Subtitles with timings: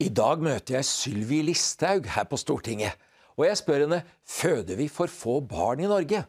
[0.00, 2.96] I dag møter jeg Sylvi Listhaug her på Stortinget.
[3.36, 6.22] Og jeg spør henne føder vi for få barn i Norge.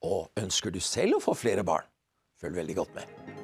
[0.00, 1.84] Og ønsker du selv å få flere barn?
[2.40, 3.37] Følg veldig godt med.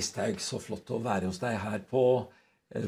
[0.00, 2.04] Listhaug, så flott å være hos deg her på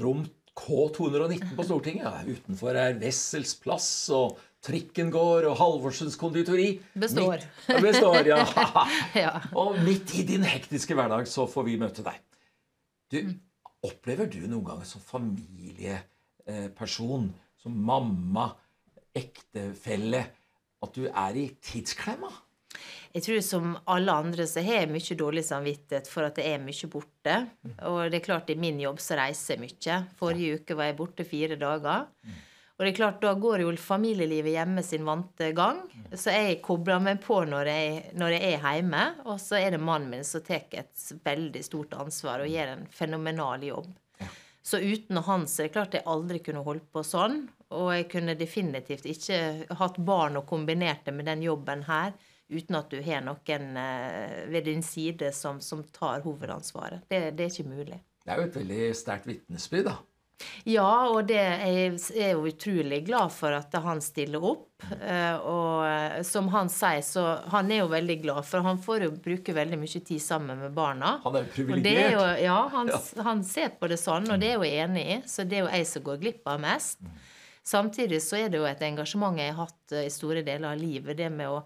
[0.01, 0.25] rom
[0.59, 2.27] K219 på Stortinget.
[2.29, 6.81] Utenfor er Wessels plass, og trikken går, og Halvorsens konditori.
[6.95, 7.39] Består.
[7.41, 7.47] Midt,
[7.85, 8.47] består, ja.
[9.25, 9.33] Ja.
[9.59, 12.17] Og midt i din hektiske hverdag så får vi møte deg.
[13.13, 13.19] Du,
[13.83, 18.55] Opplever du noen ganger som familieperson, som mamma,
[19.19, 20.23] ektefelle,
[20.83, 22.31] at du er i tidsklemma?
[23.13, 26.63] Jeg tror som alle andre så har jeg mye dårlig samvittighet for at jeg er
[26.63, 27.35] mye borte.
[27.89, 29.99] Og det er klart i min jobb så reiser jeg mye.
[30.17, 32.09] Forrige uke var jeg borte fire dager.
[32.79, 35.85] Og det er klart da går jo familielivet hjemme sin vante gang.
[36.17, 39.05] Så jeg kobler meg på når jeg, når jeg er hjemme.
[39.29, 42.89] Og så er det mannen min som tar et veldig stort ansvar og gjør en
[42.91, 43.93] fenomenal jobb.
[44.63, 47.43] Så uten han så er det klart jeg aldri kunne holdt på sånn.
[47.77, 49.39] Og jeg kunne definitivt ikke
[49.77, 52.17] hatt barn og kombinert det med den jobben her
[52.53, 57.05] uten at du har noen eh, ved din side som, som tar hovedansvaret.
[57.11, 58.01] Det, det er ikke mulig.
[58.23, 59.99] Det er jo et veldig sterkt vitnesbyrd, da.
[60.67, 64.69] Ja, og det jeg er jo utrolig glad for at han stiller opp.
[64.99, 69.07] Eh, Og eh, som han sier, så han er jo veldig glad, for han får
[69.07, 71.17] jo bruke veldig mye tid sammen med barna.
[71.25, 72.17] Han er er privilegert.
[72.17, 72.91] jo, ja, han,
[73.29, 75.21] han ser på det sånn, og det er jeg jo enig i.
[75.31, 76.99] Så det er jo jeg som går glipp av mest.
[77.63, 81.15] Samtidig så er det jo et engasjement jeg har hatt i store deler av livet.
[81.19, 81.61] Det med å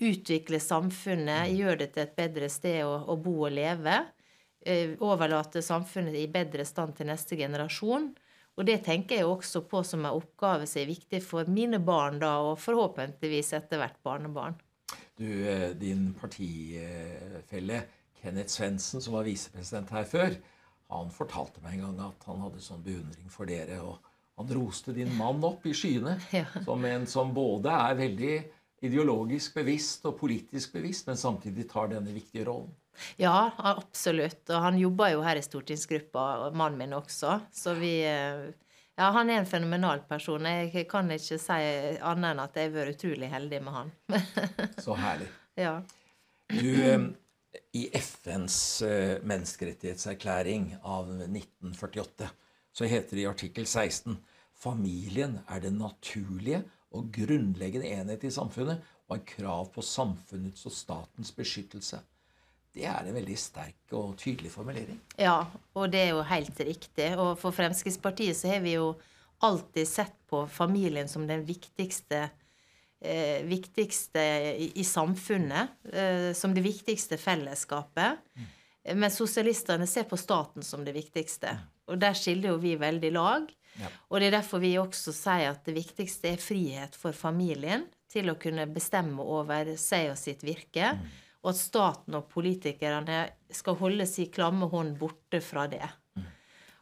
[0.00, 3.96] utvikle samfunnet, gjøre det til et bedre sted å, å bo og leve.
[4.64, 8.12] eh, Overlate samfunnet i bedre stand til neste generasjon.
[8.58, 12.18] Og det tenker jeg også på som en oppgave som er viktig for mine barn
[12.18, 14.56] da, og forhåpentligvis etter hvert barnebarn.
[15.18, 17.82] Du, eh, din partifelle
[18.20, 20.36] Kenneth Svendsen, som var visepresident her før,
[20.90, 23.80] han fortalte meg en gang at han hadde sånn beundring for dere.
[23.84, 23.98] og
[24.38, 26.44] Han roste din mann opp i skyene Ja.
[26.64, 28.36] som en som både er veldig
[28.84, 32.70] ideologisk bevisst og politisk bevisst, men samtidig tar denne viktige rollen.
[33.18, 34.42] Ja, absolutt.
[34.50, 37.38] Og han jobber jo her i stortingsgruppa, og mannen min også.
[37.54, 38.48] Så vi eh,
[38.98, 40.46] Ja, han er en fenomenal person.
[40.50, 41.58] Jeg kan ikke si
[42.02, 43.92] annet enn at jeg har vært utrolig heldig med han.
[44.84, 45.28] Så herlig.
[45.54, 45.76] ja.
[46.50, 47.04] Du, eh,
[47.78, 52.30] I FNs eh, menneskerettighetserklæring av 1948
[52.74, 54.18] så heter det i artikkel 16
[54.58, 56.62] familien er det naturlige
[56.96, 62.00] og grunnleggende enhet i samfunnet og har krav på samfunnets og statens beskyttelse.
[62.74, 64.98] Det er en veldig sterk og tydelig formulering.
[65.18, 67.08] Ja, og det er jo helt riktig.
[67.16, 68.92] Og for Fremskrittspartiet så har vi jo
[69.44, 72.28] alltid sett på familien som den viktigste
[73.00, 74.22] eh, viktigste
[74.52, 75.74] i, i samfunnet.
[75.92, 78.20] Eh, som det viktigste fellesskapet.
[78.94, 81.56] Men sosialistene ser på staten som det viktigste.
[81.88, 83.48] Og der skiller jo vi veldig lag.
[83.78, 83.90] Ja.
[84.10, 88.30] Og det er derfor vi også sier at det viktigste er frihet for familien til
[88.32, 90.94] å kunne bestemme over seg og sitt virke.
[91.44, 93.22] Og at staten og politikerne
[93.54, 95.86] skal holde sin klamme hånd borte fra det.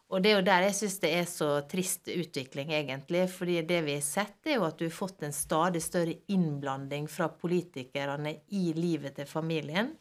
[0.06, 3.24] Og det er jo der jeg syns det er så trist utvikling, egentlig.
[3.30, 7.08] fordi det vi har sett, er jo at du har fått en stadig større innblanding
[7.10, 9.96] fra politikerne i livet til familien.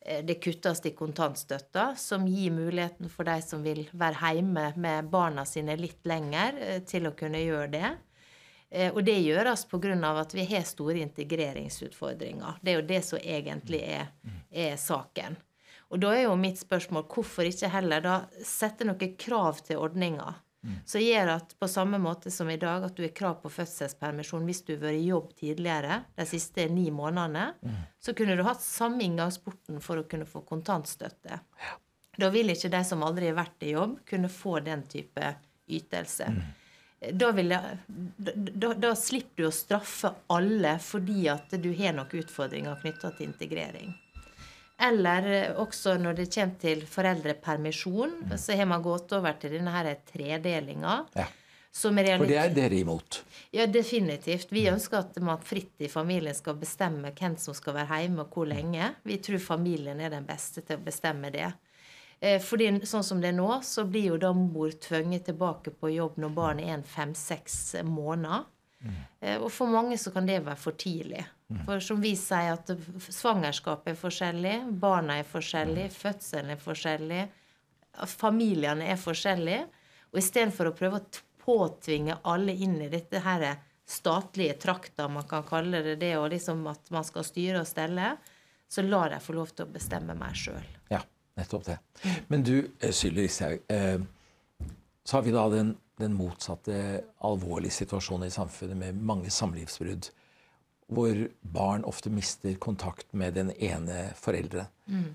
[0.00, 5.44] Det kuttes i kontantstøtta, som gir muligheten for de som vil være hjemme med barna
[5.44, 7.90] sine litt lenger, eh, til å kunne gjøre det.
[8.70, 10.20] Eh, Og det gjøres pga.
[10.20, 12.58] at vi har store integreringsutfordringer.
[12.62, 14.08] Det er jo det som egentlig er,
[14.52, 15.36] er saken.
[15.90, 20.34] Og da er jo mitt spørsmål hvorfor ikke heller da sette noen krav til ordninga
[20.84, 24.46] som gjør at på samme måte som i dag at du har krav på fødselspermisjon
[24.48, 27.52] hvis du har vært i jobb tidligere de siste ni månedene,
[28.00, 31.40] så kunne du hatt samme inngangsporten for å kunne få kontantstøtte.
[32.18, 35.34] Da vil ikke de som aldri har vært i jobb, kunne få den type
[35.68, 36.32] ytelse.
[37.14, 41.94] Da, vil jeg, da, da, da slipper du å straffe alle fordi at du har
[41.94, 43.92] noen utfordringer knytta til integrering.
[44.78, 49.74] Eller eh, også når det kommer til foreldrepermisjon, så har man gått over til denne
[49.74, 51.00] her tredelinga.
[51.18, 51.26] Ja.
[51.78, 53.20] For det er dere imot.
[53.54, 54.50] Ja, definitivt.
[54.50, 58.34] Vi ønsker at man fritt i familien skal bestemme hvem som skal være hjemme, og
[58.34, 58.94] hvor lenge.
[59.06, 61.50] Vi tror familien er den beste til å bestemme det.
[62.20, 65.92] Eh, Fordi sånn som det er nå, så blir jo da mor tvunget tilbake på
[65.94, 68.48] jobb når barnet er en fem-seks måneder.
[68.78, 68.98] Mm.
[69.42, 71.24] Og for mange så kan det være for tidlig.
[71.64, 72.68] For som vi sier, at
[73.08, 77.22] svangerskapet er forskjellig, barna er forskjellige, fødselen er forskjellig,
[78.12, 79.62] familiene er forskjellige.
[80.12, 83.46] Og istedenfor å prøve å påtvinge alle inn i dette her
[83.88, 88.12] statlige trakta, man kan kalle det det, og liksom at man skal styre og stelle,
[88.68, 90.68] så la de få lov til å bestemme mer sjøl.
[90.92, 91.00] Ja,
[91.40, 91.78] nettopp det.
[92.28, 93.64] Men du, eh, Sylvi Listhaug.
[93.72, 94.00] Eh,
[95.04, 100.10] så har vi da den, den motsatte alvorlige situasjonen i samfunnet med mange samlivsbrudd
[100.88, 104.70] hvor barn ofte mister kontakt med den ene forelderen.
[104.88, 105.08] Mm.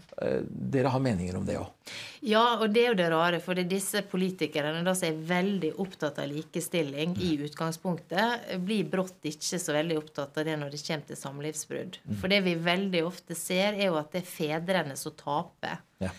[0.69, 1.93] Dere har meninger om det òg?
[2.21, 3.39] Ja, og det er jo det rare.
[3.41, 7.23] For det er disse politikerne da som er veldig opptatt av likestilling mm.
[7.25, 11.97] i utgangspunktet, blir brått ikke så veldig opptatt av det når det kommer til samlivsbrudd.
[12.03, 12.19] Mm.
[12.21, 15.81] For det vi veldig ofte ser, er jo at det er fedrene som taper.
[16.03, 16.13] Ja.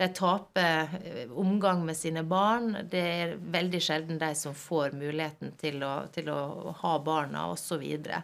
[0.00, 2.72] De taper eh, omgang med sine barn.
[2.88, 7.82] Det er veldig sjelden de som får muligheten til å, til å ha barna, osv.
[7.82, 8.22] Så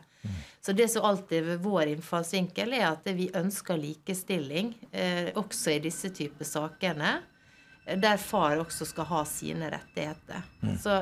[0.72, 6.10] det som alltid er vår innfallsvinkel, er at vi ønsker likestilling eh, også i disse
[6.14, 7.18] typer sakene.
[7.86, 10.42] Der far også skal ha sine rettigheter.
[10.62, 10.72] Mm.
[10.82, 10.96] Så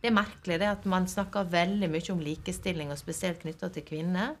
[0.00, 3.86] det er merkelig det at man snakker veldig mye om likestilling, og spesielt knytta til
[3.88, 4.36] kvinner.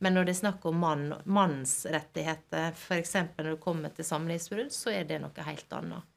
[0.00, 3.14] Men når det er snakk om mann, mannens rettigheter, f.eks.
[3.36, 6.08] når det kommer til samlivsbrudd, så er det noe helt annet.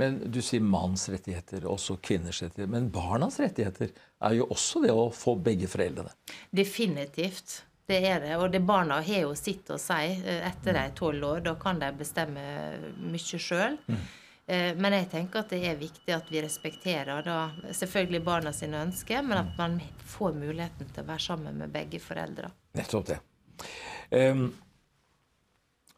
[0.00, 2.70] Men Du sier manns rettigheter, også kvinners rettigheter.
[2.70, 6.14] Men barnas rettigheter er jo også det å få begge foreldrene.
[6.50, 7.62] Definitivt.
[7.86, 8.36] Det er det.
[8.38, 11.44] Og det barna har jo sitt å si eh, etter de tolv år.
[11.48, 12.42] Da kan de bestemme
[13.02, 13.78] mye sjøl.
[13.90, 14.02] Mm.
[14.46, 17.38] Eh, men jeg tenker at det er viktig at vi respekterer da,
[17.70, 19.78] selvfølgelig barna sine ønsker, men at man
[20.14, 22.50] får muligheten til å være sammen med begge foreldre.
[22.78, 23.20] Nettopp det.
[24.12, 24.48] Um,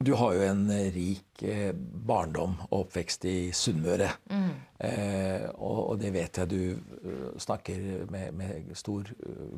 [0.05, 0.65] du har jo en
[0.95, 4.11] rik eh, barndom og oppvekst i Sunnmøre.
[4.31, 4.51] Mm.
[4.89, 9.09] Eh, og, og, det vet jeg du uh, snakker med, med, stor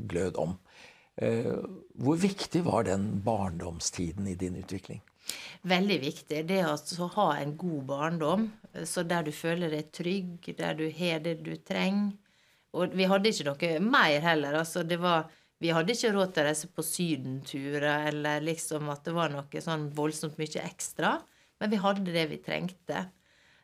[0.09, 0.55] glød om.
[1.17, 1.53] Eh,
[1.97, 5.01] hvor viktig var den barndomstiden i din utvikling?
[5.67, 6.43] Veldig viktig.
[6.47, 8.51] Det å ha en god barndom,
[8.85, 12.15] så der du føler deg trygg, der du har det du trenger.
[12.77, 14.61] Og vi hadde ikke noe mer heller.
[14.61, 15.31] altså det var
[15.63, 19.63] vi hadde ikke råd til å reise på sydenturer eller liksom at det var noe
[19.65, 21.17] sånn voldsomt mye ekstra.
[21.61, 23.07] Men vi hadde det vi trengte.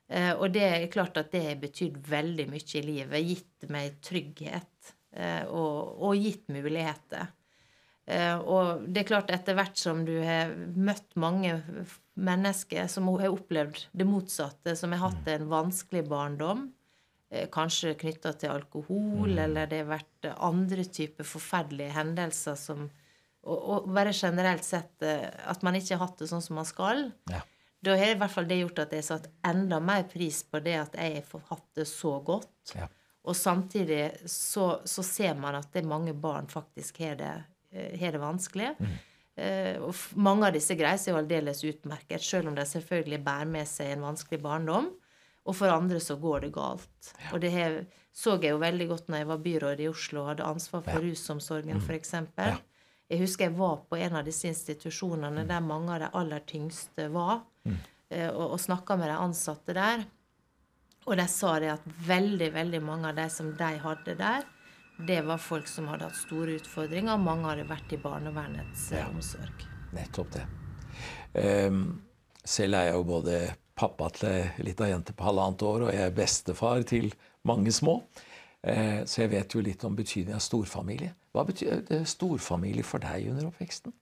[0.08, 3.28] Eh, og det er klart at det har betydd veldig mye i livet.
[3.28, 7.32] Gitt meg trygghet eh, og, og, gitt muligheter.
[8.08, 11.58] Eh, og det er klart, etter hvert som du har møtt mange
[12.18, 16.70] mennesker som har opplevd det motsatte, som har hatt en vanskelig barndom,
[17.52, 19.38] kanskje knytta til alkohol, mm.
[19.46, 22.90] eller det har vært andre typer forferdelige hendelser som
[23.42, 26.68] og, og, bare generelt sett eh, at man ikke har hatt det sånn som man
[26.68, 27.08] skal.
[27.30, 27.42] Ja.
[27.82, 30.76] Da har i hvert fall det gjort at jeg satt enda mer pris på det
[30.78, 32.74] at jeg har hatt det så godt.
[32.78, 32.86] Ja.
[33.26, 37.32] Og samtidig så, så, ser man at det er mange barn faktisk har det,
[37.74, 38.76] eh, har det vanskelig.
[38.78, 39.00] Mm.
[39.32, 43.48] Uh, og mange av disse greier seg jo aldeles utmerket, selv om de selvfølgelig bærer
[43.48, 44.90] med seg en vanskelig barndom.
[45.42, 47.12] Og for andre så går det galt.
[47.18, 47.32] Ja.
[47.34, 47.80] Og det her,
[48.14, 50.94] så jeg jo veldig godt når jeg var byråd i Oslo og hadde ansvar for
[50.94, 51.02] ja.
[51.02, 51.86] rusomsorgen, mm.
[51.88, 52.14] f.eks.
[52.38, 52.56] Ja.
[53.12, 55.48] Jeg husker jeg var på en av disse institusjonene mm.
[55.50, 57.80] der mange av de aller tyngste var, mm.
[58.12, 60.02] Eh, og, og snakka med de ansatte der.
[61.08, 64.44] Og de sa det at veldig, veldig mange av de som de hadde der,
[65.08, 69.06] det var folk som hadde hatt store utfordringer, og mange hadde vært i barnevernets ja.
[69.08, 69.64] omsorg.
[69.96, 70.44] Nettopp det.
[71.32, 71.82] Um,
[72.44, 73.38] selv er jeg jo både
[73.82, 77.10] pappa til ei lita jente på halvannet år, og jeg er bestefar til
[77.48, 77.98] mange små.
[78.62, 81.16] Eh, så jeg vet jo litt om betydningen av storfamilie.
[81.34, 83.94] Hva betyr det storfamilie for deg under oppveksten?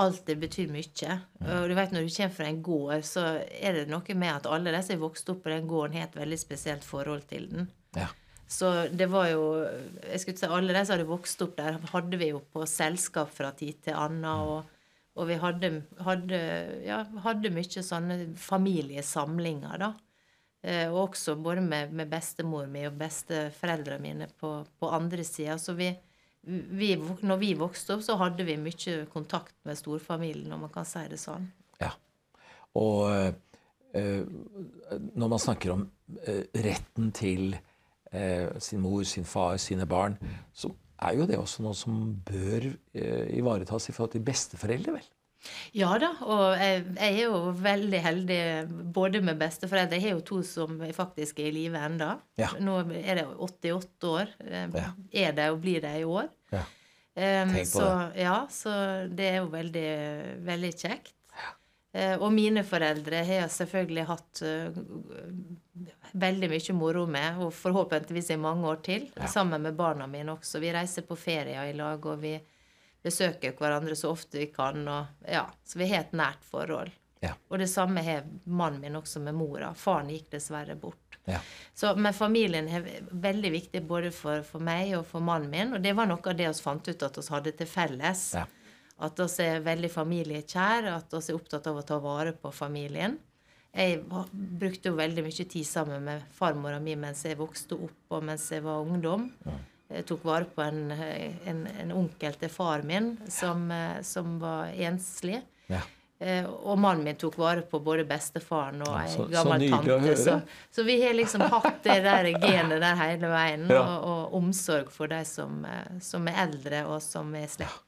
[0.00, 1.16] Alt det betyr mye.
[1.44, 4.48] Og du vet, Når du kommer fra en gård, så er det noe med at
[4.48, 7.48] alle de som er vokst opp på den gården, har et veldig spesielt forhold til
[7.50, 7.68] den.
[7.96, 8.08] Ja.
[8.50, 12.18] Så det var jo jeg skulle si, Alle de som hadde vokst opp der, hadde
[12.18, 14.24] vi jo på selskap fra tid til annen.
[14.24, 14.64] og
[15.18, 15.72] og vi hadde,
[16.06, 16.38] hadde,
[16.86, 19.90] ja, hadde mye sånne familiesamlinger, da.
[20.60, 25.56] Eh, og også både med, med bestemor mi og besteforeldrene mine på, på andre sida.
[25.58, 25.88] Så vi,
[26.42, 30.88] vi, når vi vokste opp, så hadde vi mye kontakt med storfamilien, om man kan
[30.88, 31.48] si det sånn.
[31.80, 31.94] Ja.
[32.78, 33.08] Og
[33.96, 34.22] eh,
[35.16, 35.88] når man snakker om
[36.26, 37.56] eh, retten til
[38.12, 40.18] eh, sin mor, sin far, sine barn,
[40.52, 45.08] så er jo det også noe som bør eh, ivaretas i forhold til besteforeldre, vel?
[45.72, 48.40] Ja da, og jeg, jeg, er jo veldig heldig
[48.92, 49.96] både med besteforeldre.
[49.96, 52.10] Jeg har jo to som faktisk er i live enda.
[52.40, 52.50] Ja.
[52.60, 54.34] Nå er det 88 år.
[54.44, 54.90] Eh, ja.
[55.24, 56.28] Er det og blir det i år.
[56.52, 56.66] Ja.
[57.10, 58.20] Um, Tenk på så, det.
[58.22, 58.74] Ja, så
[59.10, 59.88] det er jo veldig,
[60.46, 61.16] veldig kjekt.
[61.90, 64.78] Uh, og mine foreldre har selvfølgelig hatt uh,
[66.12, 69.10] veldig mye moro med, og forhåpentligvis i mange år til.
[69.16, 69.26] Ja.
[69.30, 70.62] Sammen med barna mine også.
[70.62, 72.36] Vi reiser på ferier i lag, og vi,
[73.02, 74.82] besøker hverandre så ofte vi kan.
[74.88, 76.92] Og, ja, så vi har et nært forhold.
[77.20, 77.34] Ja.
[77.48, 79.72] Og det samme har mannen min også med mora.
[79.76, 81.18] Faren gikk dessverre bort.
[81.28, 81.40] Ja.
[81.76, 85.74] Så, men familien er veldig viktig både for, for meg og for mannen min.
[85.76, 88.24] Og det var noe av det vi fant ut at vi hadde til felles.
[88.40, 88.46] Ja.
[89.00, 93.18] At oss er veldig familiekjær, at oss er opptatt av å ta vare på familien.
[93.72, 94.00] Jeg
[94.60, 98.48] brukte jo veldig mye tid sammen med farmora mi mens jeg vokste opp og mens
[98.50, 99.28] jeg var ungdom.
[99.90, 104.68] Jeg tok vare på en, en, en onkel til far min som, eh, som var
[104.74, 105.40] enslig.
[105.70, 105.80] Ja.
[106.20, 109.96] Eh, og mannen min tok vare på både bestefaren og ei så- så gammel nydelig
[110.02, 110.16] tante.
[110.16, 110.40] Så,
[110.76, 113.64] så vi har liksom hatt det der genet der hele veien.
[113.70, 113.80] Ja.
[113.82, 117.86] Og, og omsorg for de som, eh, som er eldre, og som er slekt.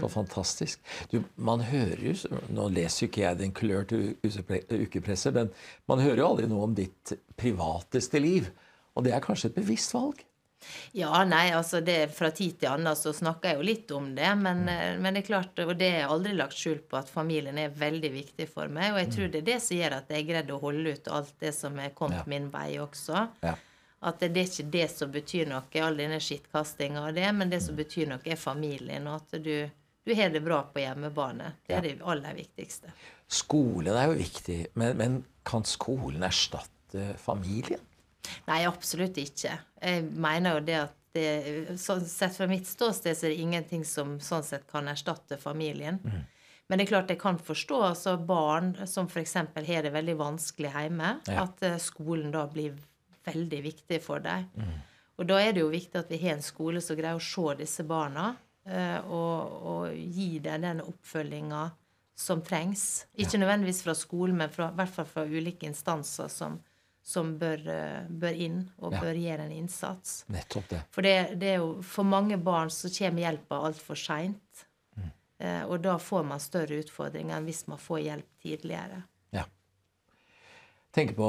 [0.00, 0.80] Så fantastisk.
[1.12, 2.14] Du, man hører jo,
[2.56, 3.98] Nå leser jo ikke jeg den kulørte
[4.70, 5.50] ukepresse, men
[5.90, 8.48] man hører jo aldri noe om ditt privateste liv.
[8.96, 10.22] Og det er kanskje et bevisst valg?
[10.96, 14.30] Ja, nei, altså det fra tid til annen så snakker jeg jo litt om det,
[14.40, 14.68] men, Mm.
[14.72, 17.58] eh, men det er klart, og det har jeg aldri lagt skjul på, at familien
[17.58, 18.92] er veldig viktig for meg.
[18.94, 21.34] Og jeg tror det er det som gjør at jeg greide å holde ut alt
[21.40, 22.32] det som er kommet Mm.
[22.32, 22.38] Ja.
[22.38, 23.28] min vei også.
[23.42, 23.54] Ja.
[24.04, 27.48] At det, det er ikke det som betyr noe, all denne skittkastinga og det, men
[27.50, 27.66] det Mm.
[27.66, 29.70] som betyr noe, er familien, og at du,
[30.04, 31.52] du har det bra på hjemmebane.
[31.66, 32.92] Det er det aller viktigste.
[33.28, 35.16] Skolen er jo viktig, men, men
[35.48, 37.80] kan skolen erstatte familien?
[38.48, 39.56] Nei, absolutt ikke.
[39.80, 43.84] Jeg mener jo det at det, sånn sett fra mitt ståsted så er det ingenting
[43.86, 46.00] som sånn sett kan erstatte familien.
[46.68, 49.34] Men det er klart jeg kan forstå altså barn som f.eks.
[49.36, 51.44] har det veldig vanskelig hjemme, Ja.
[51.44, 52.74] at eh, skolen da blir
[53.26, 54.48] veldig viktig for dem.
[55.18, 57.54] Og da er det jo viktig at vi har en skole som greier å se
[57.60, 58.34] disse barna
[58.66, 61.68] eh, og, og gi dem den oppfølginga
[62.18, 63.06] som trengs.
[63.18, 66.58] Ikke nødvendigvis fra skolen, men fra, i hvert fall fra ulike instanser som,
[67.02, 69.00] som bør, eh, bør inn og Ja.
[69.06, 70.24] bør gjøre en innsats.
[70.30, 70.82] Nettopp det.
[70.94, 74.66] For det, det er jo, for mange barn så kommer hjelpa altfor seint.
[75.38, 79.00] Eh, og da får man større utfordringer enn hvis man får hjelp tidligere.
[79.34, 79.42] Ja.
[80.94, 81.28] Tenk på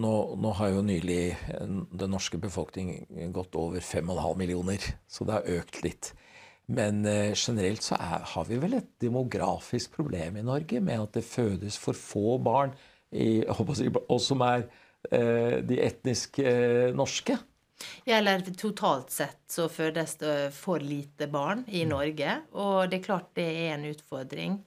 [0.00, 5.38] nå, nå har jo nylig eh, den norske befolkning gått over 5,5 millioner, så det
[5.38, 6.12] har økt litt.
[6.66, 11.18] Men eh, generelt så er, har vi vel et demografisk problem i Norge med at
[11.18, 12.76] det fødes for få barn,
[13.14, 14.66] i, og som er
[15.14, 16.40] eh, de etnisk
[16.96, 17.36] norske.
[18.08, 23.04] Ja, eller totalt sett så fødes det for lite barn i Norge, og det er
[23.04, 24.58] klart det er en utfordring.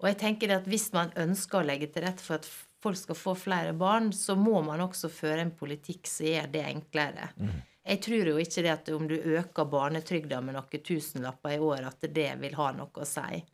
[0.00, 2.48] Og jeg tenker at hvis man ønsker å legge til rette for at
[2.82, 6.64] folk skal få flere barn, så må man også føre en politikk som gjør det
[6.66, 7.30] enklere.
[7.86, 11.86] Jeg tror jo ikke det at om du øker barnetrygda med noen tusenlapper i år,
[11.86, 13.44] at det vil ha noe å si.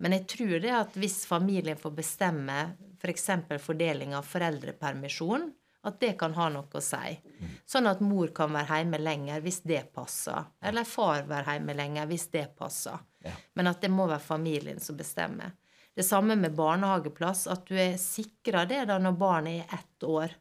[0.00, 2.56] Men jeg tror det at hvis familien får bestemme
[3.04, 3.26] f.eks.
[3.48, 5.50] For fordeling av foreldrepermisjon,
[5.84, 7.12] at det kan ha noe å si.
[7.68, 10.46] Sånn at mor kan være hjemme lenger hvis det passer.
[10.64, 12.96] Eller far være hjemme lenger hvis det passer.
[13.52, 15.52] Men at det må være familien som bestemmer.
[15.94, 17.46] Det samme med barnehageplass.
[17.50, 20.34] At du er sikra det da når barnet er ett år.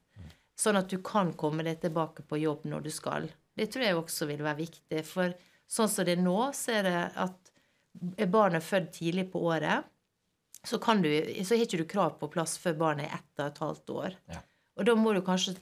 [0.58, 3.30] Sånn at du kan komme deg tilbake på jobb når du skal.
[3.54, 5.02] Det tror jeg også vil være viktig.
[5.06, 5.34] For
[5.70, 7.52] sånn som det er nå, så er det at
[8.18, 9.86] er barnet født tidlig på året,
[10.64, 11.10] så, kan du,
[11.44, 14.18] så har ikke du krav på plass før barnet er ett og et halvt år.
[14.32, 14.42] Ja.
[14.74, 15.54] Og da må du kanskje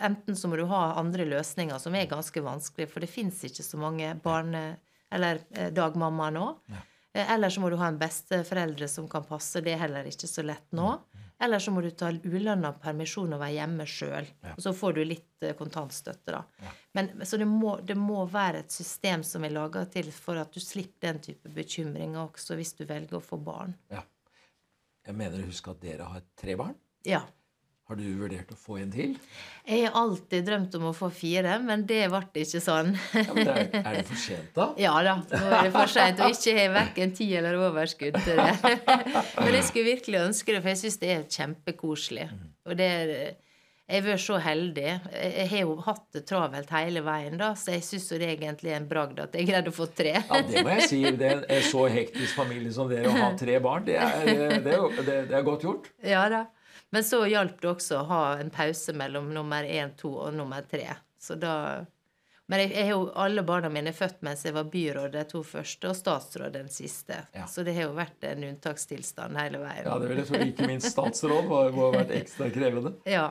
[0.00, 3.66] Enten så må du ha andre løsninger, som er ganske vanskelig, for det fins ikke
[3.66, 4.68] så mange barne...
[5.08, 6.46] Eller eh, dagmammaer nå.
[6.68, 6.80] Eh,
[7.24, 9.62] Eller så må du ha en besteforeldre som kan passe.
[9.64, 10.92] Det er heller ikke så lett nå.
[11.40, 14.26] Eller så må du ta ulønna permisjon og være hjemme sjøl.
[14.56, 16.72] Og så får du litt eh, kontantstøtte, da.
[16.98, 20.50] Men, så det må, det må være et system som er laga til for at
[20.50, 23.76] du slipper den type bekymringer også hvis du velger å få barn.
[23.92, 24.02] Ja.
[25.06, 26.74] Jeg mener å huske at dere har tre barn.
[27.06, 27.22] Ja.
[27.88, 29.14] Har du vurdert å få en til?
[29.64, 32.90] Jeg har alltid drømt om å få fire, men det ble ikke sånn.
[33.16, 34.66] Ja, men er, er det for sent, da?
[34.84, 36.20] Ja da, nå er det for seint.
[36.20, 38.74] Og ikke har verken tid eller overskudd til det.
[39.40, 42.26] Men jeg skulle virkelig ønske det, for jeg syns det er kjempekoselig.
[42.68, 43.12] Og det er
[43.88, 44.84] Jeg har vært så heldig.
[45.16, 48.82] Jeg har jo hatt det travelt hele veien, da, så jeg syns det egentlig er
[48.82, 50.12] en bragd at jeg greide å få tre.
[50.28, 51.00] Ja, det må jeg si.
[51.16, 54.76] Det er en så hektisk familie som dere å ha tre barn, det er, det
[54.76, 55.88] er, det er godt gjort.
[56.04, 56.44] Ja da.
[56.90, 60.64] Men så hjalp det også å ha en pause mellom nummer én, to og nummer
[60.68, 60.86] tre.
[61.20, 61.84] Så da
[62.48, 65.90] Men jeg, jeg alle barna mine er født mens jeg var byråd de to første,
[65.90, 67.18] og statsråd den siste.
[67.36, 67.44] Ja.
[67.44, 69.84] Så det har jo vært en unntakstilstand hele veien.
[69.84, 70.40] Ja, det vil jeg tro.
[70.46, 72.94] Ikke minst statsråd må ha vært ekstra krevende.
[73.04, 73.26] Ja.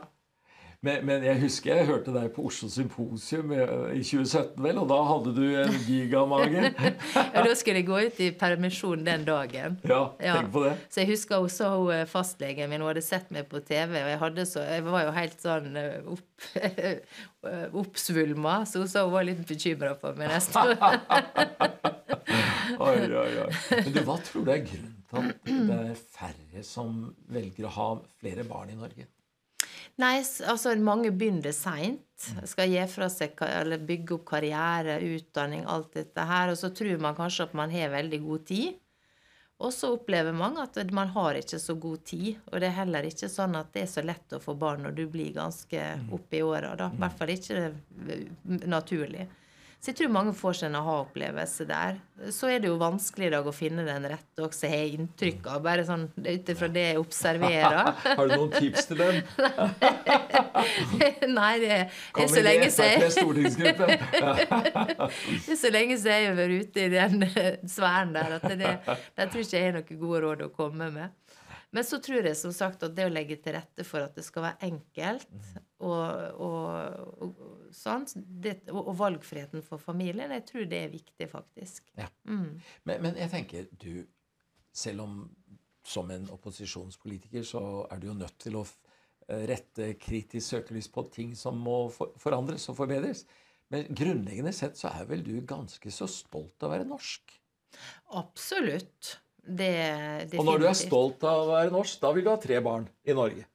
[0.86, 4.86] Men, men jeg husker jeg hørte deg på Oslo Symposium eh, i 2017, vel, og
[4.92, 6.70] da hadde du en gigamage.
[6.70, 6.92] ja,
[7.34, 9.80] da skulle jeg gå ut i permisjon den dagen.
[9.90, 10.76] Ja, tenk på det.
[10.94, 14.12] Så jeg husker også hun eh, fastlegen min, hun hadde sett meg på TV, og
[14.14, 16.46] jeg, så, jeg var jo helt sånn eh, opp,
[17.82, 20.78] oppsvulma, så hun sa hun var litt bekymra for meg nesten.
[22.78, 23.52] oi, oi, oi.
[23.74, 27.78] Men du, hva tror du er grunnen til at det er færre som velger å
[27.82, 29.10] ha flere barn i Norge?
[29.98, 32.04] Nei, altså mange begynner seint.
[32.50, 36.52] Skal gi fra seg eller bygge opp karriere, utdanning, alt dette her.
[36.54, 38.76] Og så tror man kanskje at man har veldig god tid.
[39.58, 42.38] Og så opplever mange at man har ikke så god tid.
[42.52, 44.94] Og det er heller ikke sånn at det er så lett å få barn når
[45.00, 46.76] du blir ganske oppe i åra.
[46.78, 47.64] I hvert fall ikke
[48.70, 49.26] naturlig.
[49.78, 52.00] Så jeg tror mange får seg en aha-opplevelse der.
[52.34, 55.46] Så er det jo vanskelig i dag å finne den rette også, har jeg inntrykk
[55.54, 55.62] av.
[55.68, 57.92] Bare sånn ut ifra det jeg observerer.
[58.18, 59.22] Har du noen tips til dem?
[61.38, 61.94] Nei, det er
[62.34, 63.14] så lenge siden Det
[65.54, 67.14] er så lenge siden jeg har vært ute i den
[67.70, 71.14] sfæren der at det, der tror ikke jeg har noen gode råd å komme med.
[71.76, 74.24] Men så tror jeg som sagt at det å legge til rette for at det
[74.24, 75.28] skal være enkelt,
[75.84, 77.42] og, og, og,
[77.76, 81.92] sånn, det, og valgfriheten for familien, jeg tror det er viktig, faktisk.
[82.00, 82.08] Ja.
[82.30, 82.62] Mm.
[82.88, 84.06] Men, men, jeg tenker, du
[84.78, 85.14] Selv om
[85.88, 91.06] som en opposisjonspolitiker så er du jo nødt til å eh, rette kritisk søkelys på
[91.14, 93.24] ting som må forandres og forbedres.
[93.74, 97.34] Men grunnleggende sett så er vel du ganske så stolt av å være norsk?
[98.20, 99.18] Absolutt.
[99.48, 102.60] Det, og når du er stolt av å være norsk, da vil du ha tre
[102.64, 103.46] barn i Norge.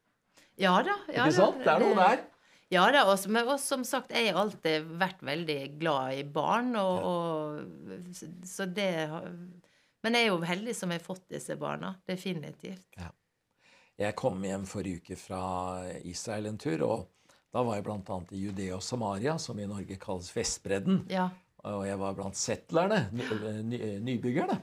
[0.61, 0.95] Ja da.
[1.13, 1.63] Ja, Ikke sant?
[1.65, 2.23] Det er noe der.
[2.73, 3.05] Ja da.
[3.13, 6.73] Også, men også, som sagt, jeg har alltid vært veldig glad i barn.
[6.81, 8.15] Og, og,
[8.49, 8.93] så det
[10.03, 11.95] Men jeg er jo heldig som har fått disse barna.
[12.09, 12.89] Definitivt.
[12.99, 13.13] Ja.
[14.01, 15.43] Jeg kom hjem forrige uke fra
[16.09, 18.19] Israel en tur, og da var jeg bl.a.
[18.33, 21.05] i Judea og Samaria, som i Norge kalles Vestbredden.
[21.13, 21.29] Ja.
[21.69, 24.57] Og jeg var blant settlerne, nybyggerne.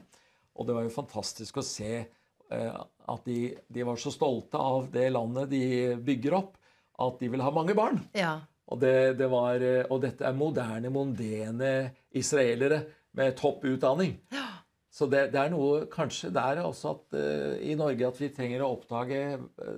[0.60, 2.70] Og det var jo fantastisk å se eh,
[3.10, 3.40] at de,
[3.72, 5.64] de, var så stolte av det landet de
[6.04, 6.54] bygger opp,
[7.00, 8.02] at de vil ha mange barn.
[8.12, 8.36] Ja.
[8.68, 11.72] Og, det, det var, eh, og, dette er moderne, mondene
[12.12, 12.84] israelere
[13.16, 14.18] med topp utdanning.
[14.34, 14.46] Ja.
[14.92, 18.64] Så det, det, er noe kanskje der også at, uh, i Norge at vi trenger
[18.66, 19.20] å oppdage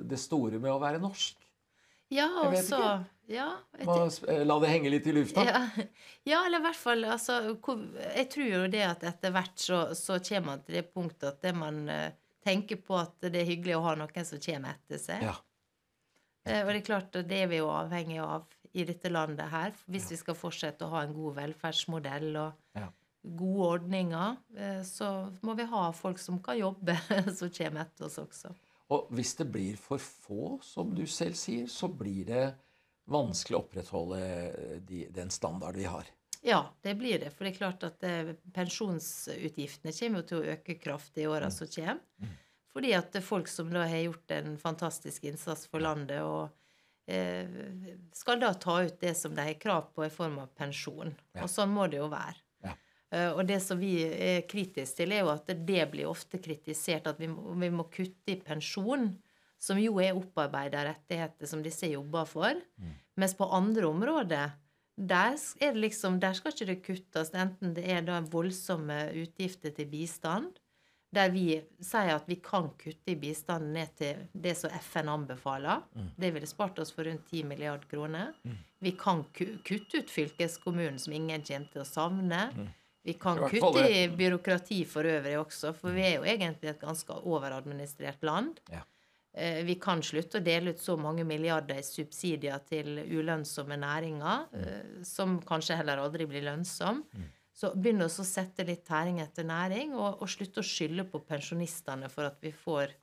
[0.09, 1.42] det store med å være norsk.
[2.12, 2.78] Ja, og så
[3.31, 4.45] ja, etter...
[4.45, 5.45] La det henge litt i lufta?
[5.47, 5.61] Ja,
[6.31, 7.38] ja eller i hvert fall altså,
[8.16, 11.46] Jeg tror jo det at etter hvert så, så kommer man til det punktet at
[11.46, 12.11] det man uh,
[12.44, 15.25] tenker på at det er hyggelig å ha noen som kommer etter seg.
[15.29, 15.37] Ja.
[16.48, 19.77] Uh, og det er klart det er vi jo avhengig av i dette landet her.
[19.87, 22.88] Hvis vi skal fortsette å ha en god velferdsmodell og ja.
[23.22, 25.12] gode ordninger, uh, så
[25.46, 26.98] må vi ha folk som kan jobbe,
[27.38, 28.53] som kommer etter oss også.
[28.92, 32.46] Og hvis det blir for få, som du selv sier, så blir det
[33.11, 34.20] vanskelig å opprettholde
[34.87, 36.11] de, den standard vi har.
[36.42, 37.31] Ja, det blir det.
[37.31, 41.46] For det er klart at eh, pensjonsutgiftene kommer jo til å øke kraftig i åra
[41.50, 41.55] mm.
[41.55, 42.00] som kommer.
[42.18, 42.33] Mm.
[42.72, 46.50] Fordi at det folk som da har gjort en fantastisk innsats for landet, og
[47.07, 47.46] eh,
[48.16, 51.14] skal da ta ut det som de har krav på i form av pensjon.
[51.31, 51.44] Ja.
[51.44, 52.41] Og sånn må det jo være.
[53.12, 57.11] Uh, og det som vi er kritiske til, er jo at det blir ofte kritisert
[57.11, 59.11] at vi må, vi må kutte i pensjon
[59.62, 62.59] som jo er opparbeida rettigheter som disse jobber for.
[62.83, 62.96] Mm.
[63.22, 64.57] Mens på andre områder
[64.96, 69.72] der, er det liksom, der skal ikke det kuttes, enten det er da voldsomme utgifter
[69.77, 70.59] til bistand,
[71.12, 71.46] der vi
[71.85, 75.83] sier at vi kan kutte i bistanden ned til det som FN anbefaler.
[75.92, 76.11] Mm.
[76.16, 78.33] Det ville spart oss for rundt 10 milliard kroner.
[78.44, 78.61] Mm.
[78.81, 82.46] Vi kan kutte ut fylkeskommunen, som ingen kommer til å savne.
[82.57, 82.70] Mm.
[83.03, 87.17] Vi kan kutte i byråkrati for øvrig også, for vi er jo egentlig et ganske
[87.27, 88.61] overadministrert land.
[88.71, 88.85] Ja.
[89.33, 94.45] Eh, vi kan slutte å dele ut så mange milliarder i subsidier til ulønnsomme næringer,
[94.53, 94.61] mm.
[94.62, 97.03] Eh, som kanskje heller aldri blir lønnsom.
[97.11, 97.31] Mm.
[97.53, 102.09] Så begynn å sette litt tæring etter næring, og, og slutte å skylde på pensjonistene
[102.12, 102.95] for at vi får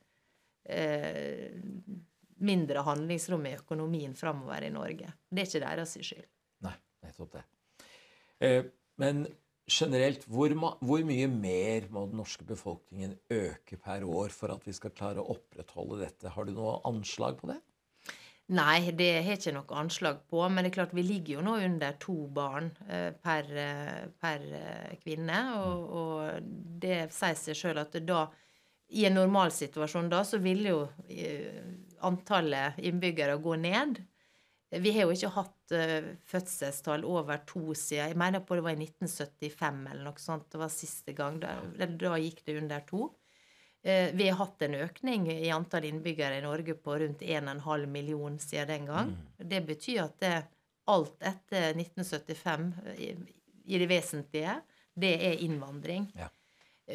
[0.64, 1.52] eh,
[2.40, 5.12] mindre handlingsrom i økonomien framover i Norge.
[5.28, 6.26] Det er ikke deres skyld.
[6.66, 7.44] Nei, nettopp det.
[8.40, 8.62] Eh,
[9.00, 9.26] men
[9.70, 10.52] generelt, hvor,
[10.82, 15.22] hvor, mye mer må den norske befolkningen øke per år for at vi skal klare
[15.22, 16.32] å opprettholde dette?
[16.34, 17.60] Har du noe anslag på det?
[18.50, 20.42] Nei, det har jeg ikke noe anslag på.
[20.50, 24.46] Men det er klart vi ligger jo nå under to barn eh, per, eh, per
[24.58, 25.38] eh, kvinne.
[25.62, 26.50] Og, og,
[26.82, 28.24] det sier seg sjøl at da,
[28.90, 30.80] i en normalsituasjon da, så ville jo
[32.06, 34.00] antallet innbyggere gå ned.
[34.82, 38.86] Vi har jo ikke hatt fødselstall over to siden Jeg mener på det var i
[38.88, 40.48] 1975 eller noe sånt.
[40.52, 41.40] Det var siste gang.
[41.42, 41.56] Da,
[41.86, 43.08] da gikk det under to.
[43.80, 48.38] Uh, vi har hatt en økning i antall innbyggere i Norge på rundt 1,5 million
[48.38, 49.14] siden den gang.
[49.14, 49.46] Mm.
[49.54, 50.34] Det betyr at det,
[50.90, 53.14] alt etter 1975 i,
[53.64, 54.58] i, det vesentlige,
[55.00, 56.10] det er innvandring.
[56.18, 56.28] Ja.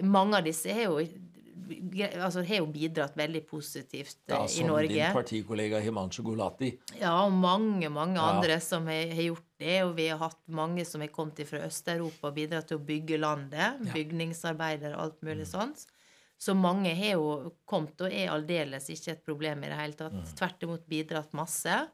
[0.04, 1.00] Mange av disse er jo
[2.22, 4.88] altså, har jo bidratt veldig positivt Ja, i Norge.
[4.90, 6.74] som din partikollega Himanshu Gulati.
[7.00, 8.30] Ja, og mange, mange Ja.
[8.36, 9.84] andre som har, har gjort det.
[9.84, 13.18] Og vi har hatt mange som har kommet fra Øst-Europa og bidratt til å bygge
[13.20, 13.80] landet.
[13.94, 15.30] Bygningsarbeidere og alt Mm.
[15.30, 15.86] mulig sånt.
[16.38, 20.14] Så mange har jo kommet og er aldeles ikke et problem i det hele tatt.
[20.14, 20.36] Mm.
[20.36, 21.88] Tvert imot bidratt masse.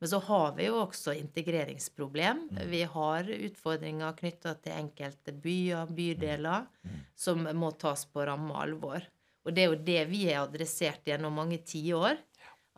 [0.00, 2.44] Men så har vi jo også integreringsproblem.
[2.52, 2.70] Mm.
[2.70, 7.00] Vi har utfordringer knytta til enkelte byer, bydeler, Mm.
[7.14, 9.02] som må tas på ramme alvor.
[9.44, 12.18] Og det er jo det vi har adressert gjennom mange tiår.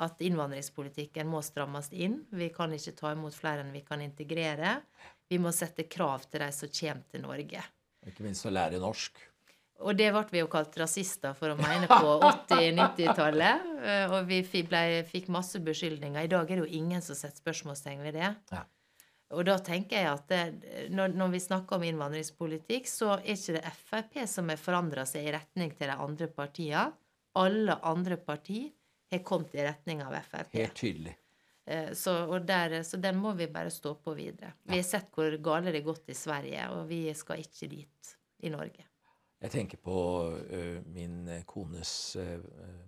[0.01, 2.25] At innvandringspolitikken må strammes inn.
[2.33, 4.79] Vi kan ikke ta imot flere enn vi kan integrere.
[5.29, 7.63] Vi må sette krav til de som kommer til Norge.
[8.07, 9.13] Ikke minst å lære norsk.
[9.81, 13.71] Og det ble vi jo kalt rasister for å mene på 80-90-tallet.
[14.13, 16.27] Og vi ble, fikk masse beskyldninger.
[16.27, 18.33] I dag er det jo ingen som setter spørsmålstegn ved det.
[18.53, 18.65] Ja.
[19.31, 20.41] Og da tenker jeg at det,
[20.91, 25.29] når, når vi snakker om innvandringspolitikk, så er ikke det Frp som har forandra seg
[25.29, 26.89] i retning til de andre partiene.
[27.39, 28.73] Alle andre partier
[29.15, 30.51] har kommet i retning av Frp.
[30.59, 31.15] Helt tydelig.
[31.71, 34.51] Eh, Så, der, så den må vi bare stå på videre.
[34.67, 38.17] Vi har sett hvor gale det har gått i Sverige, og vi skal ikke dit
[38.43, 38.90] i Norge.
[39.41, 39.97] Jeg tenker på
[40.29, 42.27] ø, min kones ø,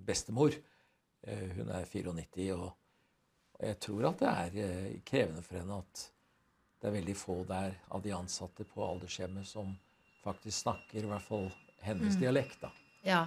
[0.04, 0.52] bestemor.
[1.22, 2.72] Eh, hun er 94, og,
[3.62, 6.08] jeg tror at det er krevende for henne at
[6.82, 9.70] det er veldig få der av de ansatte på aldershjemmet som
[10.24, 11.46] faktisk snakker i hvert fall
[11.82, 12.58] hennes dialekt.
[12.64, 12.72] da.
[13.06, 13.20] Ja.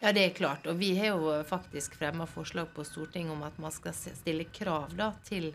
[0.00, 0.68] ja, det er klart.
[0.70, 4.94] Og vi har jo faktisk fremma forslag på Stortinget om at man skal stille krav
[4.94, 5.50] da, til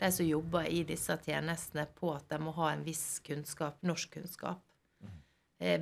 [0.00, 4.60] de som jobber i disse tjenestene, på at de må ha en viss kunnskap, norskkunnskap.
[5.00, 5.18] Mm.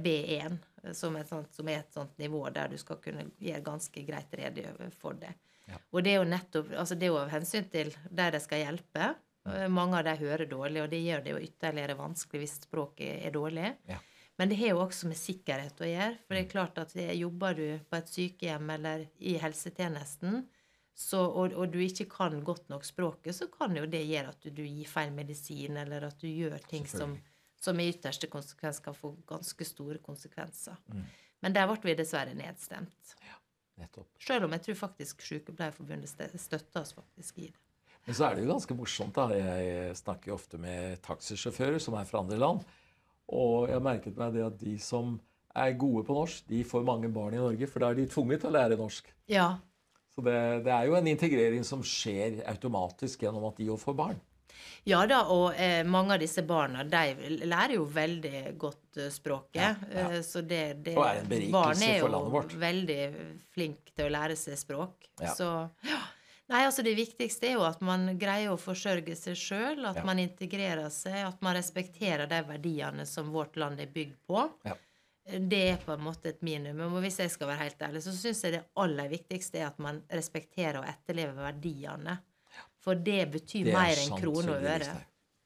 [0.06, 0.58] B1, eh,
[0.92, 4.34] som, et sånt, som er et sånt nivå der du skal kunne gjøre ganske greit
[4.38, 5.34] rede for det.
[5.68, 5.78] Ja.
[5.92, 8.62] Og det er jo nettopp, altså det er jo av hensyn til der de skal
[8.64, 9.14] hjelpe.
[9.48, 13.24] Eh, Mange av de hører dårlig, og det gjør det jo ytterligere vanskelig hvis språket
[13.26, 13.74] er dårlig.
[13.88, 13.98] Ja.
[14.38, 16.16] Men det har jo også med sikkerhet å gjøre.
[16.26, 20.44] For det er klart at det- jobber du på et sykehjem eller i helsetjenesten,
[20.98, 24.40] så, og, og du ikke kan godt nok språket, så kan jo det gjøre at
[24.42, 27.12] du, du gir feil medisin, eller at du gjør ting som.
[27.60, 30.76] Som i ytterste konsekvens kan få ganske store konsekvenser.
[30.92, 31.04] Mm.
[31.42, 33.14] Men der ble vi dessverre nedstemt.
[33.26, 33.36] Ja,
[33.78, 34.08] Nettopp.
[34.18, 37.58] Selv om jeg tror faktisk Sykepleierforbundet stø- støtter oss faktisk i det.
[38.08, 39.14] Men så er det jo ganske morsomt.
[39.14, 39.26] da.
[39.36, 42.62] Jeg snakker jo ofte med taxisjåfører som er fra andre land.
[43.28, 45.18] Og jeg har merket meg det at de som
[45.54, 47.66] er gode på norsk, de får mange barn i Norge.
[47.68, 49.12] For da er de tvunget til å lære norsk.
[49.28, 49.58] Ja,
[50.14, 53.94] Så det, det er jo en integrering som skjer automatisk gjennom at de òg får
[53.94, 54.18] barn.
[54.88, 59.60] Ja da, og eh, mange av disse barna de lærer jo veldig godt eh, språket.
[59.60, 60.06] Ja, ja.
[60.14, 62.54] Eh, så det, det Og er en berikelse er for landet vårt.
[62.54, 63.00] jo veldig
[63.54, 65.10] flinke til å lære seg språk.
[65.20, 65.34] Ja.
[65.34, 65.50] Så
[65.88, 66.00] ja.
[66.48, 70.20] Nei, altså Det viktigste er jo at man greier å forsørge seg sjøl, at man
[70.22, 74.46] integrerer seg, at man respekterer de verdiene som vårt land er bygd på.
[74.64, 74.78] Ja.
[75.28, 76.94] Det er på en måte et minimum.
[76.96, 79.82] Og hvis jeg skal være helt ærlig, så syns jeg det aller viktigste er at
[79.82, 82.16] man respekterer og etterlever verdiene.
[82.88, 84.92] For det betyr Det er mer enn kroner og øre.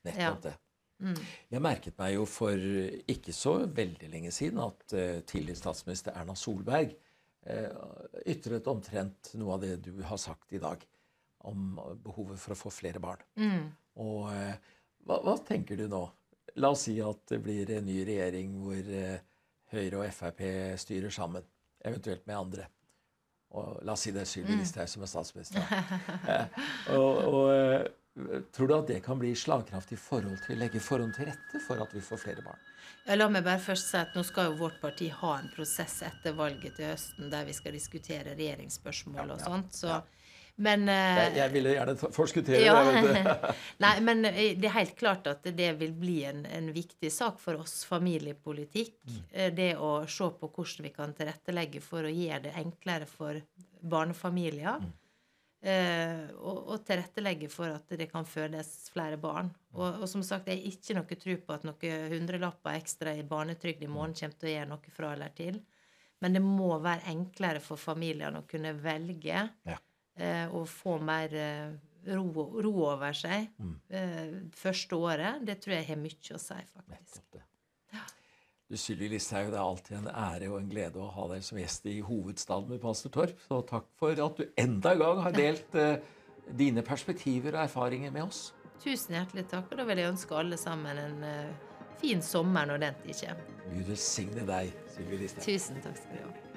[0.07, 0.59] Nettopp Ja.
[1.03, 1.15] Mm.
[1.17, 1.23] det.
[1.51, 2.67] Jeg merket meg jo for
[3.11, 6.93] ikke så veldig lenge siden at uh, tidligere statsminister Erna Solberg
[7.51, 10.85] uh, ytret omtrent noe av det du har sagt i dag
[11.51, 11.75] om
[12.05, 13.25] behovet for å få flere barn.
[13.35, 13.65] Mm.
[14.05, 14.55] Og uh,
[15.03, 16.05] hva, hva tenker du nå?
[16.63, 18.95] La oss si at det blir en ny regjering hvor
[19.73, 20.43] Høyre og Frp
[20.79, 21.43] styrer sammen,
[21.83, 22.69] eventuelt med andre.
[23.53, 25.67] Og la oss si det er Sylvi Listhaug som er statsminister.
[26.33, 26.61] Eh,
[26.95, 30.81] og, og eh, tror du at det kan bli slagkraftig i forhold til å legge
[30.83, 32.61] forhånd til rette for at vi får flere barn?
[33.07, 35.99] Ja, la meg bare først si at nå skal jo vårt parti ha en prosess
[36.07, 39.75] etter valget til høsten der vi skal diskutere regjeringsspørsmål og sånt.
[39.75, 39.99] Så,
[40.57, 42.77] Men eh, Jeg, jeg ville gjerne forskuttere ja.
[42.85, 43.37] det.
[43.85, 47.41] Nei, men eh, det er helt klart at det vil bli en, en viktig sak
[47.43, 48.99] for oss, familiepolitikk.
[49.09, 49.23] Mm.
[49.57, 53.41] Det å se på hvordan vi kan tilrettelegge for å gjøre det enklere for
[53.81, 54.85] barnefamilier.
[55.63, 59.53] Eh, og, og tilrettelegge for at det kan fødes flere barn.
[59.77, 63.23] Og, og som sagt, jeg har ikke noe tro på at noen hundrelapper ekstra i
[63.27, 65.61] barnetrygd i måneden kommer til å gjøre noe fra eller til.
[66.23, 69.79] Men det må være enklere for familiene å kunne velge Ja.
[70.17, 71.73] Eh, og få mer eh,
[72.17, 72.27] ro,
[72.65, 73.51] ro over seg
[73.89, 75.43] eh, første året.
[75.47, 77.23] Det tror jeg har mye å si, faktisk.
[78.73, 81.59] Du, Sylvi Listhaug, det er alltid en ære og en glede å ha deg som
[81.61, 83.43] gjest i hovedstaden med Pastor Torp.
[83.45, 85.99] Så takk for at du enda en gang har delt eh,
[86.57, 88.47] dine perspektiver og erfaringer med oss.
[88.81, 89.69] Tusen hjertelig takk.
[89.69, 91.69] Og da vil jeg ønske alle sammen en eh,
[92.01, 93.53] fin sommer når den tid kommer.
[93.75, 95.45] Gud velsigne deg, Sylvi Listhaug.
[95.51, 96.52] Tusen takk skal du ha.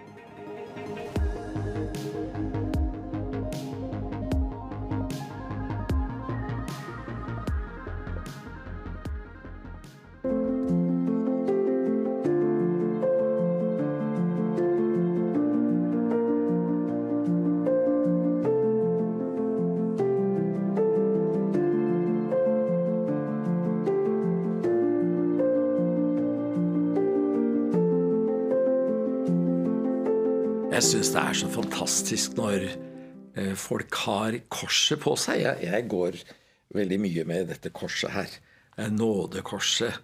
[31.16, 32.66] Det er så fantastisk når
[33.40, 35.46] eh, folk har korset på seg.
[35.46, 36.18] Jeg, jeg, går
[36.76, 38.34] veldig mye med dette korset her.
[38.76, 39.96] Eh, nådekorset.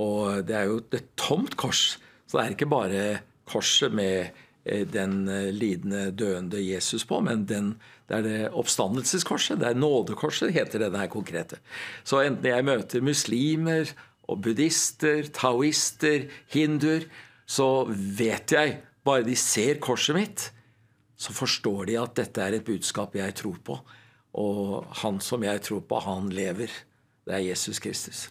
[0.00, 1.98] Og det er jo et tomt kors.
[2.24, 3.04] Så det er ikke bare
[3.44, 4.32] korset med
[4.64, 7.74] eh, den lidende, døende Jesus på, men den,
[8.08, 9.60] det er det oppstandelseskorset.
[9.60, 11.60] Det er nådekorset, heter det her konkrete.
[12.00, 13.92] Så enten jeg møter muslimer
[14.24, 17.10] og buddhister, taoister, hinduer,
[17.44, 20.46] så vet jeg bare de ser korset mitt,
[21.16, 23.78] så forstår de at dette er et budskap jeg tror på.
[24.36, 26.72] Og han som jeg tror på, han lever.
[27.26, 28.26] Det er Jesus Kristus.